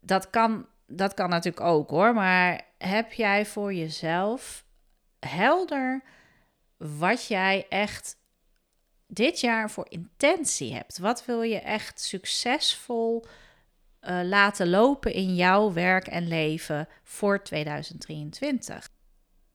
dat 0.00 0.30
kan, 0.30 0.66
dat 0.86 1.14
kan 1.14 1.28
natuurlijk 1.28 1.66
ook, 1.66 1.90
hoor. 1.90 2.14
Maar 2.14 2.60
heb 2.78 3.12
jij 3.12 3.46
voor 3.46 3.74
jezelf 3.74 4.64
helder 5.20 6.02
wat 6.78 7.26
jij 7.26 7.66
echt 7.68 8.16
dit 9.06 9.40
jaar 9.40 9.70
voor 9.70 9.86
intentie 9.88 10.74
hebt? 10.74 10.98
Wat 10.98 11.24
wil 11.24 11.42
je 11.42 11.58
echt 11.58 12.00
succesvol 12.00 13.24
uh, 14.00 14.20
laten 14.22 14.68
lopen 14.68 15.12
in 15.12 15.34
jouw 15.34 15.72
werk 15.72 16.06
en 16.06 16.28
leven 16.28 16.88
voor 17.02 17.42
2023? 17.42 18.88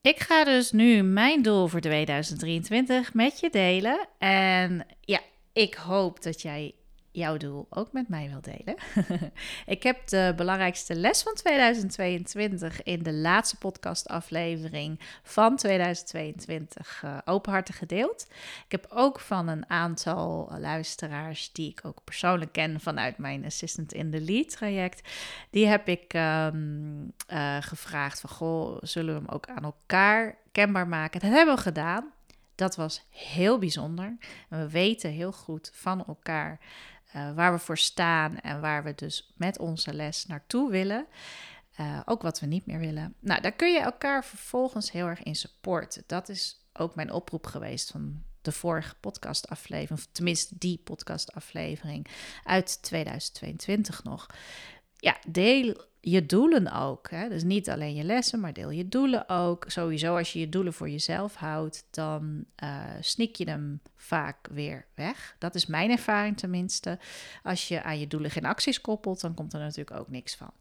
Ik 0.01 0.19
ga 0.19 0.43
dus 0.43 0.71
nu 0.71 1.01
mijn 1.01 1.41
doel 1.41 1.67
voor 1.67 1.81
2023 1.81 3.13
met 3.13 3.39
je 3.39 3.49
delen. 3.49 4.07
En 4.17 4.85
ja, 5.01 5.19
ik 5.53 5.73
hoop 5.73 6.23
dat 6.23 6.41
jij 6.41 6.75
jouw 7.11 7.37
doel 7.37 7.67
ook 7.69 7.91
met 7.91 8.09
mij 8.09 8.29
wil 8.29 8.41
delen. 8.41 8.75
ik 9.75 9.83
heb 9.83 10.07
de 10.07 10.33
belangrijkste 10.35 10.95
les 10.95 11.23
van 11.23 11.33
2022 11.33 12.83
in 12.83 13.03
de 13.03 13.13
laatste 13.13 13.57
podcastaflevering 13.57 14.99
van 15.23 15.55
2022 15.55 17.01
uh, 17.05 17.17
openhartig 17.25 17.77
gedeeld. 17.77 18.27
Ik 18.65 18.71
heb 18.71 18.87
ook 18.89 19.19
van 19.19 19.47
een 19.47 19.69
aantal 19.69 20.51
luisteraars 20.59 21.51
die 21.51 21.69
ik 21.69 21.79
ook 21.83 22.03
persoonlijk 22.03 22.51
ken 22.51 22.79
vanuit 22.79 23.17
mijn 23.17 23.45
Assistant 23.45 23.93
in 23.93 24.11
the 24.11 24.21
Lead 24.21 24.49
traject, 24.49 25.09
die 25.49 25.67
heb 25.67 25.87
ik 25.87 26.13
um, 26.13 27.13
uh, 27.33 27.57
gevraagd 27.59 28.19
van 28.19 28.29
goh, 28.29 28.77
zullen 28.81 29.13
we 29.13 29.19
hem 29.19 29.29
ook 29.29 29.47
aan 29.47 29.63
elkaar 29.63 30.37
kenbaar 30.51 30.87
maken? 30.87 31.19
Dat 31.19 31.31
hebben 31.31 31.55
we 31.55 31.61
gedaan. 31.61 32.11
Dat 32.55 32.75
was 32.75 33.05
heel 33.09 33.57
bijzonder. 33.57 34.17
We 34.49 34.69
weten 34.69 35.11
heel 35.11 35.31
goed 35.31 35.71
van 35.73 36.05
elkaar 36.05 36.59
uh, 37.15 37.33
waar 37.33 37.51
we 37.51 37.59
voor 37.59 37.77
staan 37.77 38.39
en 38.39 38.61
waar 38.61 38.83
we 38.83 38.95
dus 38.95 39.33
met 39.35 39.59
onze 39.59 39.93
les 39.93 40.25
naartoe 40.25 40.71
willen. 40.71 41.05
Uh, 41.79 41.99
ook 42.05 42.21
wat 42.21 42.39
we 42.39 42.45
niet 42.45 42.65
meer 42.65 42.79
willen. 42.79 43.15
Nou, 43.19 43.41
daar 43.41 43.51
kun 43.51 43.73
je 43.73 43.79
elkaar 43.79 44.25
vervolgens 44.25 44.91
heel 44.91 45.07
erg 45.07 45.23
in 45.23 45.35
supporten. 45.35 46.03
Dat 46.07 46.29
is 46.29 46.65
ook 46.73 46.95
mijn 46.95 47.11
oproep 47.11 47.45
geweest 47.45 47.91
van 47.91 48.23
de 48.41 48.51
vorige 48.51 48.95
podcastaflevering, 48.99 49.99
of 49.99 50.07
tenminste 50.11 50.55
die 50.57 50.81
podcastaflevering 50.83 52.07
uit 52.43 52.81
2022 52.81 54.03
nog. 54.03 54.27
Ja, 55.01 55.17
deel 55.27 55.89
je 55.99 56.25
doelen 56.25 56.71
ook. 56.71 57.09
Hè? 57.09 57.29
Dus 57.29 57.43
niet 57.43 57.69
alleen 57.69 57.95
je 57.95 58.03
lessen, 58.03 58.39
maar 58.39 58.53
deel 58.53 58.69
je 58.69 58.87
doelen 58.87 59.29
ook. 59.29 59.65
Sowieso, 59.67 60.17
als 60.17 60.33
je 60.33 60.39
je 60.39 60.49
doelen 60.49 60.73
voor 60.73 60.89
jezelf 60.89 61.35
houdt, 61.35 61.87
dan 61.89 62.45
uh, 62.63 62.85
snik 62.99 63.35
je 63.35 63.49
hem 63.49 63.81
vaak 63.95 64.47
weer 64.51 64.85
weg. 64.95 65.35
Dat 65.39 65.55
is 65.55 65.65
mijn 65.65 65.91
ervaring 65.91 66.37
tenminste. 66.37 66.99
Als 67.43 67.67
je 67.67 67.83
aan 67.83 67.99
je 67.99 68.07
doelen 68.07 68.31
geen 68.31 68.45
acties 68.45 68.81
koppelt, 68.81 69.21
dan 69.21 69.33
komt 69.33 69.53
er 69.53 69.59
natuurlijk 69.59 69.99
ook 69.99 70.09
niks 70.09 70.35
van. 70.35 70.51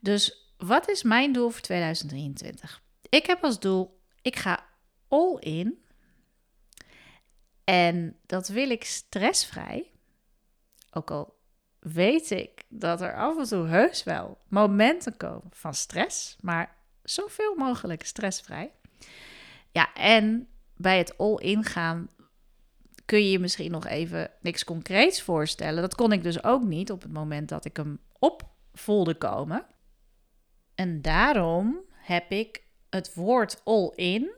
Dus 0.00 0.52
wat 0.56 0.88
is 0.88 1.02
mijn 1.02 1.32
doel 1.32 1.50
voor 1.50 1.60
2023? 1.60 2.82
Ik 3.08 3.26
heb 3.26 3.44
als 3.44 3.60
doel, 3.60 4.00
ik 4.22 4.36
ga 4.36 4.66
all 5.08 5.36
in. 5.40 5.84
En 7.64 8.16
dat 8.26 8.48
wil 8.48 8.70
ik 8.70 8.84
stressvrij. 8.84 9.90
Ook 10.90 11.10
al 11.10 11.40
weet 11.82 12.30
ik 12.30 12.62
dat 12.68 13.00
er 13.00 13.14
af 13.14 13.38
en 13.38 13.44
toe 13.44 13.66
heus 13.66 14.02
wel 14.04 14.38
momenten 14.48 15.16
komen 15.16 15.50
van 15.50 15.74
stress, 15.74 16.36
maar 16.40 16.76
zoveel 17.02 17.54
mogelijk 17.54 18.04
stressvrij. 18.04 18.72
Ja, 19.70 19.92
en 19.94 20.48
bij 20.76 20.98
het 20.98 21.18
all-in 21.18 21.64
gaan 21.64 22.08
kun 23.04 23.18
je 23.18 23.30
je 23.30 23.38
misschien 23.38 23.70
nog 23.70 23.86
even 23.86 24.30
niks 24.40 24.64
concreets 24.64 25.22
voorstellen. 25.22 25.82
Dat 25.82 25.94
kon 25.94 26.12
ik 26.12 26.22
dus 26.22 26.44
ook 26.44 26.62
niet 26.62 26.90
op 26.90 27.02
het 27.02 27.12
moment 27.12 27.48
dat 27.48 27.64
ik 27.64 27.76
hem 27.76 28.00
op 28.18 28.48
voelde 28.72 29.14
komen. 29.14 29.66
En 30.74 31.02
daarom 31.02 31.80
heb 31.92 32.30
ik 32.30 32.62
het 32.90 33.14
woord 33.14 33.60
all-in 33.64 34.34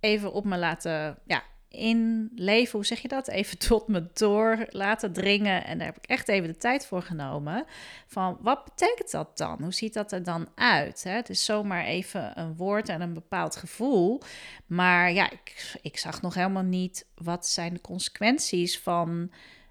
even 0.00 0.32
op 0.32 0.44
me 0.44 0.58
laten 0.58 1.18
ja, 1.26 1.42
in 1.68 2.30
leven, 2.34 2.72
hoe 2.72 2.86
zeg 2.86 3.00
je 3.00 3.08
dat? 3.08 3.28
Even 3.28 3.58
tot 3.68 3.88
me 3.88 4.06
door 4.12 4.66
laten 4.70 5.12
dringen. 5.12 5.64
En 5.64 5.78
daar 5.78 5.86
heb 5.86 5.96
ik 5.96 6.06
echt 6.06 6.28
even 6.28 6.48
de 6.48 6.56
tijd 6.56 6.86
voor 6.86 7.02
genomen. 7.02 7.64
Van 8.06 8.38
wat 8.40 8.64
betekent 8.64 9.10
dat 9.10 9.36
dan? 9.38 9.62
Hoe 9.62 9.72
ziet 9.72 9.94
dat 9.94 10.12
er 10.12 10.22
dan 10.22 10.48
uit? 10.54 11.02
Hè? 11.02 11.10
Het 11.10 11.28
is 11.28 11.44
zomaar 11.44 11.84
even 11.84 12.38
een 12.38 12.56
woord 12.56 12.88
en 12.88 13.00
een 13.00 13.14
bepaald 13.14 13.56
gevoel. 13.56 14.20
Maar 14.66 15.12
ja, 15.12 15.30
ik, 15.30 15.76
ik 15.82 15.98
zag 15.98 16.22
nog 16.22 16.34
helemaal 16.34 16.62
niet 16.62 17.06
wat 17.14 17.46
zijn 17.46 17.74
de 17.74 17.80
consequenties 17.80 18.78
van 18.78 19.30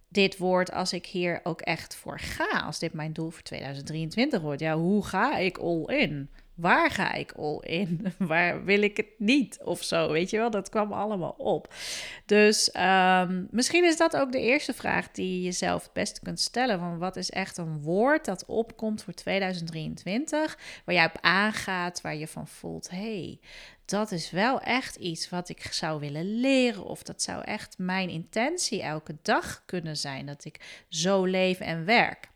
dit 0.10 0.38
woord 0.38 0.72
als 0.72 0.94
ik 0.94 1.06
hier 1.06 1.40
ook 1.44 1.62
echt 1.62 1.96
voor 1.96 2.20
ga. 2.20 2.60
Als 2.60 2.80
dit 2.80 2.94
mijn 2.94 3.14
doel 3.14 3.30
voor 3.30 3.44
2023 3.44 4.42
wordt. 4.42 4.62
Ja, 4.62 4.78
hoe 4.78 5.06
ga 5.06 5.38
ik 5.38 5.58
all 5.58 5.84
in? 5.86 6.30
Waar 6.58 6.92
ga 6.92 7.14
ik 7.14 7.32
all 7.32 7.60
in? 7.60 8.14
Waar 8.18 8.64
wil 8.64 8.82
ik 8.82 8.98
het 8.98 9.10
niet? 9.18 9.60
Of 9.64 9.84
zo, 9.84 10.12
weet 10.12 10.30
je 10.30 10.38
wel? 10.38 10.50
Dat 10.50 10.70
kwam 10.70 10.94
allemaal 10.94 11.36
op. 11.38 11.74
Dus 12.26 12.76
um, 12.76 13.48
misschien 13.52 13.86
is 13.86 13.98
dat 13.98 14.16
ook 14.16 14.32
de 14.32 14.42
eerste 14.42 14.74
vraag 14.74 15.12
die 15.12 15.34
je 15.34 15.42
jezelf 15.44 15.84
het 15.84 15.94
beste 15.94 16.20
kunt 16.20 16.40
stellen. 16.40 16.80
Van 16.80 16.98
wat 16.98 17.16
is 17.16 17.30
echt 17.30 17.58
een 17.58 17.82
woord 17.82 18.26
dat 18.26 18.46
opkomt 18.46 19.04
voor 19.04 19.14
2023? 19.14 20.58
Waar 20.86 20.96
jij 20.96 21.06
op 21.06 21.18
aangaat, 21.22 22.02
waar 22.02 22.16
je 22.16 22.28
van 22.28 22.48
voelt, 22.48 22.90
hey, 22.90 23.40
dat 23.86 24.12
is 24.12 24.32
wel 24.32 24.62
echt 24.62 24.96
iets 24.96 25.30
wat 25.30 25.50
ik 25.50 25.62
zou 25.62 26.00
willen 26.00 26.40
leren. 26.40 26.86
Of 26.86 27.04
dat 27.04 27.22
zou 27.22 27.44
echt 27.44 27.78
mijn 27.78 28.10
intentie 28.10 28.82
elke 28.82 29.16
dag 29.22 29.64
kunnen 29.66 29.98
zijn. 29.98 30.26
Dat 30.26 30.46
ik 30.46 30.86
zo 30.90 31.26
leef 31.26 31.60
en 31.60 31.86
werk. 31.86 32.30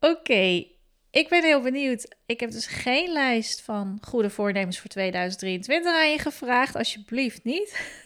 Oké, 0.00 0.64
ik 1.12 1.28
ben 1.28 1.42
heel 1.42 1.60
benieuwd. 1.60 2.16
Ik 2.26 2.40
heb 2.40 2.50
dus 2.50 2.66
geen 2.66 3.12
lijst 3.12 3.60
van 3.60 3.98
goede 4.00 4.30
voornemens 4.30 4.78
voor 4.78 4.90
2023 4.90 5.92
aan 5.92 6.10
je 6.10 6.18
gevraagd. 6.18 6.76
Alsjeblieft 6.76 7.44
niet. 7.44 7.96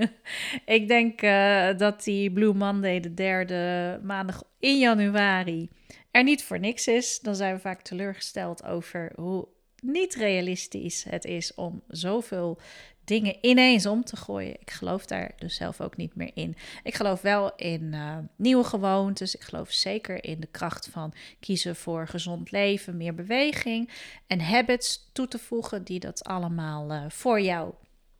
ik 0.64 0.88
denk 0.88 1.22
uh, 1.22 1.68
dat 1.76 2.04
die 2.04 2.32
Blue 2.32 2.54
Monday, 2.54 3.00
de 3.00 3.14
derde 3.14 4.00
maandag 4.02 4.42
in 4.58 4.78
januari, 4.78 5.68
er 6.10 6.22
niet 6.22 6.44
voor 6.44 6.60
niks 6.60 6.86
is. 6.86 7.20
Dan 7.20 7.34
zijn 7.34 7.54
we 7.54 7.60
vaak 7.60 7.82
teleurgesteld 7.82 8.64
over 8.64 9.12
hoe 9.14 9.48
niet 9.82 10.14
realistisch 10.14 11.04
het 11.08 11.24
is 11.24 11.54
om 11.54 11.82
zoveel 11.88 12.58
dingen 13.04 13.36
ineens 13.40 13.86
om 13.86 14.04
te 14.04 14.16
gooien. 14.16 14.60
Ik 14.60 14.70
geloof 14.70 15.06
daar 15.06 15.32
dus 15.38 15.54
zelf 15.54 15.80
ook 15.80 15.96
niet 15.96 16.14
meer 16.14 16.30
in. 16.34 16.56
Ik 16.82 16.94
geloof 16.94 17.20
wel 17.20 17.54
in 17.56 17.82
uh, 17.82 18.16
nieuwe 18.36 18.64
gewoontes. 18.64 19.34
Ik 19.34 19.42
geloof 19.42 19.70
zeker 19.70 20.24
in 20.24 20.40
de 20.40 20.46
kracht 20.46 20.88
van 20.90 21.14
kiezen 21.40 21.76
voor 21.76 22.08
gezond 22.08 22.50
leven, 22.50 22.96
meer 22.96 23.14
beweging 23.14 23.90
en 24.26 24.40
habits 24.40 25.10
toe 25.12 25.28
te 25.28 25.38
voegen 25.38 25.84
die 25.84 26.00
dat 26.00 26.24
allemaal 26.24 26.92
uh, 26.92 27.04
voor 27.08 27.40
jou, 27.40 27.72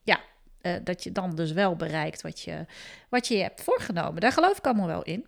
ja, 0.02 0.20
uh, 0.62 0.74
dat 0.84 1.04
je 1.04 1.12
dan 1.12 1.34
dus 1.34 1.52
wel 1.52 1.76
bereikt 1.76 2.22
wat 2.22 2.40
je, 2.40 2.66
wat 3.08 3.28
je 3.28 3.36
hebt 3.36 3.62
voorgenomen. 3.62 4.20
Daar 4.20 4.32
geloof 4.32 4.58
ik 4.58 4.64
allemaal 4.64 4.86
wel 4.86 5.02
in. 5.02 5.26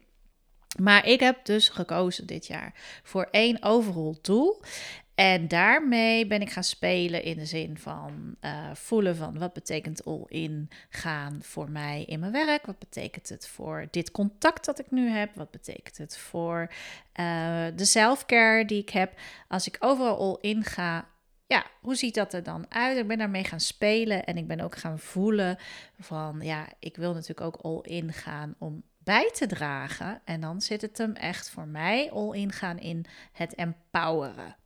Maar 0.81 1.07
ik 1.07 1.21
heb 1.21 1.45
dus 1.45 1.69
gekozen 1.69 2.27
dit 2.27 2.47
jaar 2.47 2.75
voor 3.03 3.29
één 3.31 3.63
overal 3.63 4.19
doel. 4.23 4.61
En 5.17 5.49
daarmee 5.49 6.27
ben 6.27 6.41
ik 6.41 6.51
gaan 6.51 6.65
spelen 6.65 7.23
in 7.23 7.37
de 7.37 7.45
zin 7.45 7.79
van 7.79 8.37
uh, 8.41 8.75
voelen 8.75 9.17
van 9.17 9.39
wat 9.39 9.53
betekent 9.53 10.05
all-in 10.05 10.69
gaan 10.89 11.39
voor 11.43 11.71
mij 11.71 12.05
in 12.05 12.21
mijn 12.21 12.33
werk? 12.33 12.67
Wat 12.67 12.79
betekent 12.79 13.29
het 13.29 13.49
voor 13.49 13.87
dit 13.91 14.11
contact 14.11 14.65
dat 14.65 14.79
ik 14.79 14.91
nu 14.91 15.09
heb? 15.09 15.35
Wat 15.35 15.51
betekent 15.51 15.99
het 15.99 16.19
voor 16.19 16.61
uh, 17.21 17.67
de 17.77 17.85
selfcare 17.85 18.65
die 18.65 18.81
ik 18.81 18.91
heb? 18.91 19.13
Als 19.49 19.67
ik 19.67 19.77
overal 19.81 20.19
all-in 20.19 20.65
ga, 20.65 21.09
ja, 21.47 21.67
hoe 21.81 21.95
ziet 21.95 22.15
dat 22.15 22.33
er 22.33 22.43
dan 22.43 22.67
uit? 22.69 22.99
Ik 22.99 23.07
ben 23.07 23.19
daarmee 23.19 23.45
gaan 23.45 23.61
spelen 23.61 24.25
en 24.25 24.37
ik 24.37 24.47
ben 24.47 24.61
ook 24.61 24.77
gaan 24.77 24.99
voelen 24.99 25.57
van 25.99 26.39
ja, 26.41 26.67
ik 26.79 26.97
wil 26.97 27.13
natuurlijk 27.13 27.41
ook 27.41 27.57
all-in 27.57 28.13
gaan 28.13 28.55
om 28.59 28.83
bij 29.07 29.31
te 29.33 29.47
dragen. 29.47 30.21
En 30.25 30.41
dan 30.41 30.61
zit 30.61 30.83
het 30.83 30.99
hem 30.99 31.13
echt 31.13 31.51
voor 31.51 31.67
mij 31.67 32.11
al 32.11 32.33
ingaan 32.33 32.79
in 32.79 33.05
het 33.33 33.55
empoweren. 33.55 34.57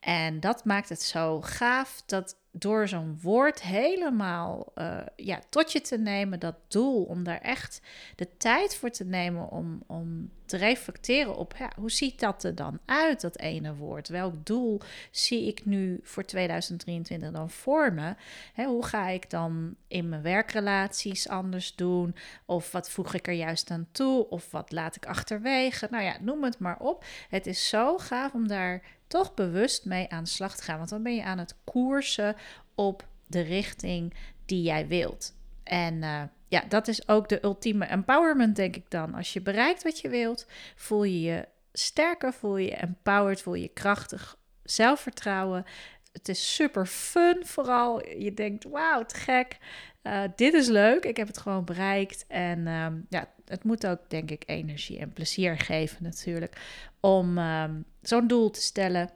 En 0.00 0.40
dat 0.40 0.64
maakt 0.64 0.88
het 0.88 1.02
zo 1.02 1.40
gaaf 1.40 2.02
dat 2.06 2.36
door 2.50 2.88
zo'n 2.88 3.18
woord 3.22 3.62
helemaal 3.62 4.72
uh, 4.74 5.00
ja, 5.16 5.40
tot 5.48 5.72
je 5.72 5.80
te 5.80 5.98
nemen, 5.98 6.40
dat 6.40 6.56
doel, 6.68 7.04
om 7.04 7.24
daar 7.24 7.40
echt 7.40 7.80
de 8.16 8.36
tijd 8.36 8.76
voor 8.76 8.90
te 8.90 9.04
nemen 9.04 9.50
om, 9.50 9.82
om 9.86 10.30
te 10.52 10.58
reflecteren 10.58 11.36
op 11.36 11.54
hoe 11.76 11.90
ziet 11.90 12.20
dat 12.20 12.44
er 12.44 12.54
dan 12.54 12.78
uit, 12.84 13.20
dat 13.20 13.38
ene 13.38 13.74
woord? 13.74 14.08
Welk 14.08 14.46
doel 14.46 14.80
zie 15.10 15.46
ik 15.46 15.64
nu 15.64 16.00
voor 16.02 16.24
2023 16.24 17.30
dan 17.30 17.50
voor 17.50 17.92
me? 17.92 18.14
hoe 18.54 18.84
ga 18.84 19.08
ik 19.08 19.30
dan 19.30 19.76
in 19.88 20.08
mijn 20.08 20.22
werkrelaties 20.22 21.28
anders 21.28 21.74
doen? 21.74 22.14
Of 22.46 22.72
wat 22.72 22.90
voeg 22.90 23.14
ik 23.14 23.26
er 23.26 23.32
juist 23.32 23.70
aan 23.70 23.88
toe? 23.92 24.28
Of 24.28 24.50
wat 24.50 24.72
laat 24.72 24.96
ik 24.96 25.06
achterwege? 25.06 25.88
Nou 25.90 26.04
ja, 26.04 26.16
noem 26.20 26.44
het 26.44 26.58
maar 26.58 26.78
op. 26.78 27.04
Het 27.28 27.46
is 27.46 27.68
zo 27.68 27.98
gaaf 27.98 28.32
om 28.32 28.48
daar 28.48 28.82
toch 29.06 29.34
bewust 29.34 29.84
mee 29.84 30.10
aan 30.10 30.24
de 30.24 30.30
slag 30.30 30.56
te 30.56 30.62
gaan. 30.62 30.78
Want 30.78 30.90
dan 30.90 31.02
ben 31.02 31.14
je 31.14 31.24
aan 31.24 31.38
het 31.38 31.56
koersen 31.64 32.36
op 32.74 33.06
de 33.26 33.40
richting 33.40 34.14
die 34.46 34.62
jij 34.62 34.86
wilt. 34.86 35.34
En 35.62 35.94
uh, 35.94 36.22
ja, 36.52 36.64
dat 36.68 36.88
is 36.88 37.08
ook 37.08 37.28
de 37.28 37.44
ultieme 37.44 37.84
empowerment, 37.84 38.56
denk 38.56 38.76
ik 38.76 38.90
dan. 38.90 39.14
Als 39.14 39.32
je 39.32 39.40
bereikt 39.40 39.82
wat 39.82 39.98
je 40.00 40.08
wilt, 40.08 40.46
voel 40.74 41.04
je 41.04 41.20
je 41.20 41.48
sterker, 41.72 42.32
voel 42.32 42.56
je 42.56 42.66
je 42.66 42.76
empowered, 42.76 43.42
voel 43.42 43.54
je 43.54 43.68
krachtig, 43.68 44.36
zelfvertrouwen. 44.62 45.64
Het 46.12 46.28
is 46.28 46.54
super 46.54 46.86
fun 46.86 47.46
vooral. 47.46 48.08
Je 48.08 48.34
denkt, 48.34 48.64
wauw, 48.64 49.04
te 49.04 49.14
gek. 49.14 49.56
Uh, 50.02 50.22
dit 50.36 50.54
is 50.54 50.68
leuk. 50.68 51.04
Ik 51.04 51.16
heb 51.16 51.26
het 51.26 51.38
gewoon 51.38 51.64
bereikt. 51.64 52.24
En 52.28 52.66
um, 52.66 53.06
ja, 53.08 53.28
het 53.44 53.64
moet 53.64 53.86
ook, 53.86 54.00
denk 54.08 54.30
ik, 54.30 54.42
energie 54.46 54.98
en 54.98 55.12
plezier 55.12 55.58
geven 55.58 56.02
natuurlijk. 56.02 56.56
Om 57.00 57.38
um, 57.38 57.84
zo'n 58.02 58.26
doel 58.26 58.50
te 58.50 58.60
stellen 58.60 59.10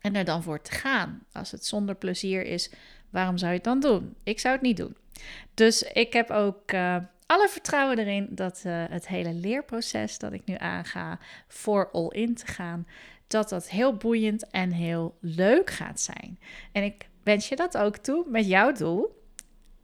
en 0.00 0.14
er 0.14 0.24
dan 0.24 0.42
voor 0.42 0.60
te 0.60 0.72
gaan. 0.72 1.26
Als 1.32 1.50
het 1.50 1.66
zonder 1.66 1.94
plezier 1.94 2.42
is, 2.42 2.70
waarom 3.12 3.38
zou 3.38 3.50
je 3.50 3.56
het 3.56 3.66
dan 3.66 3.80
doen? 3.80 4.14
Ik 4.24 4.40
zou 4.40 4.54
het 4.54 4.62
niet 4.62 4.76
doen. 4.76 4.96
Dus 5.54 5.82
ik 5.82 6.12
heb 6.12 6.30
ook 6.30 6.72
uh, 6.72 6.96
alle 7.26 7.48
vertrouwen 7.48 7.98
erin 7.98 8.28
dat 8.30 8.62
uh, 8.66 8.84
het 8.88 9.08
hele 9.08 9.32
leerproces 9.32 10.18
dat 10.18 10.32
ik 10.32 10.44
nu 10.44 10.54
aanga 10.58 11.18
voor 11.48 11.90
all 11.90 12.08
in 12.08 12.34
te 12.34 12.46
gaan, 12.46 12.86
dat 13.26 13.48
dat 13.48 13.68
heel 13.68 13.96
boeiend 13.96 14.50
en 14.50 14.72
heel 14.72 15.16
leuk 15.20 15.70
gaat 15.70 16.00
zijn. 16.00 16.38
En 16.72 16.82
ik 16.82 17.08
wens 17.22 17.48
je 17.48 17.56
dat 17.56 17.76
ook 17.76 17.96
toe 17.96 18.24
met 18.28 18.46
jouw 18.46 18.72
doel. 18.72 19.22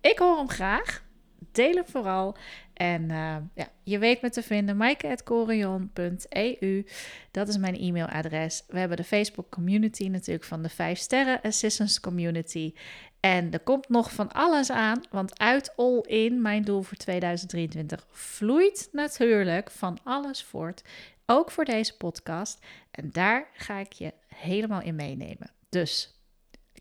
Ik 0.00 0.18
hoor 0.18 0.36
hem 0.36 0.48
graag. 0.48 1.06
Deel 1.52 1.74
hem 1.74 1.86
vooral. 1.86 2.36
En 2.78 3.02
uh, 3.02 3.36
ja, 3.54 3.68
je 3.82 3.98
weet 3.98 4.22
me 4.22 4.30
te 4.30 4.42
vinden, 4.42 4.76
maaike.corion.eu. 4.76 6.86
Dat 7.30 7.48
is 7.48 7.56
mijn 7.56 7.76
e-mailadres. 7.76 8.64
We 8.68 8.78
hebben 8.78 8.96
de 8.96 9.04
Facebook 9.04 9.50
community 9.50 10.08
natuurlijk 10.08 10.44
van 10.44 10.62
de 10.62 10.68
5 10.68 10.98
sterren 10.98 11.40
Assistance 11.42 12.00
Community. 12.00 12.72
En 13.20 13.52
er 13.52 13.60
komt 13.60 13.88
nog 13.88 14.12
van 14.12 14.32
alles 14.32 14.70
aan, 14.70 15.02
want 15.10 15.38
uit 15.38 15.72
All 15.76 16.00
In, 16.00 16.42
mijn 16.42 16.62
doel 16.62 16.82
voor 16.82 16.96
2023, 16.96 18.06
vloeit 18.10 18.88
natuurlijk 18.92 19.70
van 19.70 19.98
alles 20.04 20.42
voort. 20.42 20.82
Ook 21.26 21.50
voor 21.50 21.64
deze 21.64 21.96
podcast. 21.96 22.58
En 22.90 23.10
daar 23.12 23.46
ga 23.52 23.78
ik 23.78 23.92
je 23.92 24.12
helemaal 24.26 24.80
in 24.80 24.94
meenemen. 24.94 25.50
Dus 25.68 26.20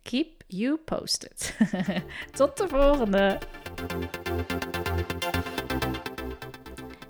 keep 0.03 0.43
you 0.47 0.77
posted. 0.77 1.57
Tot 2.37 2.57
de 2.57 2.67
volgende. 2.67 3.37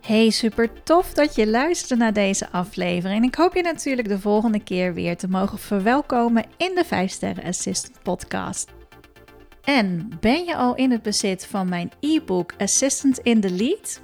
Hey, 0.01 0.29
super 0.29 0.83
tof 0.83 1.13
dat 1.13 1.35
je 1.35 1.47
luisterde 1.47 2.03
naar 2.03 2.13
deze 2.13 2.49
aflevering. 2.49 3.25
Ik 3.25 3.35
hoop 3.35 3.55
je 3.55 3.61
natuurlijk 3.61 4.07
de 4.07 4.19
volgende 4.19 4.63
keer 4.63 4.93
weer 4.93 5.17
te 5.17 5.27
mogen 5.27 5.59
verwelkomen 5.59 6.45
in 6.57 6.75
de 6.75 6.85
5 6.85 7.11
Sterren 7.11 7.43
Assistant 7.43 8.03
podcast. 8.03 8.75
En 9.67 10.09
ben 10.19 10.45
je 10.45 10.55
al 10.55 10.75
in 10.75 10.91
het 10.91 11.01
bezit 11.01 11.45
van 11.45 11.69
mijn 11.69 11.91
e-book 11.99 12.53
Assistant 12.57 13.17
in 13.17 13.41
the 13.41 13.51
Lead? 13.51 14.01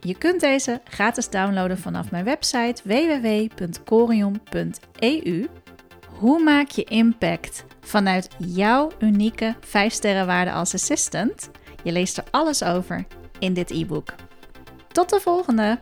Je 0.00 0.18
kunt 0.18 0.40
deze 0.40 0.80
gratis 0.84 1.28
downloaden 1.28 1.78
vanaf 1.78 2.10
mijn 2.10 2.24
website 2.24 2.82
www.corium.eu. 2.84 5.48
Hoe 6.18 6.42
maak 6.42 6.68
je 6.68 6.84
impact 6.84 7.64
vanuit 7.80 8.28
jouw 8.38 8.90
unieke 8.98 9.56
5 9.60 9.92
sterrenwaarde 9.92 10.52
als 10.52 10.74
assistant? 10.74 11.50
Je 11.82 11.92
leest 11.92 12.18
er 12.18 12.24
alles 12.30 12.62
over 12.62 13.06
in 13.38 13.54
dit 13.54 13.70
e-book. 13.70 14.14
Tot 14.92 15.10
de 15.10 15.20
volgende! 15.20 15.78